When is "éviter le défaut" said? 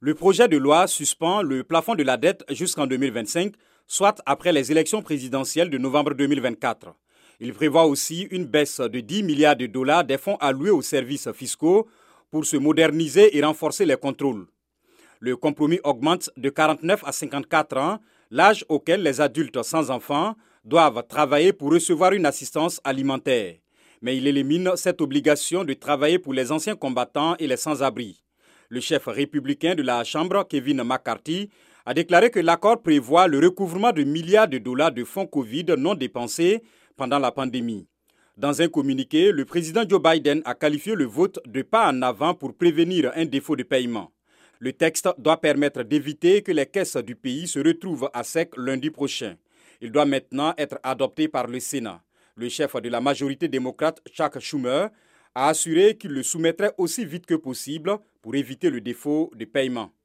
58.34-59.30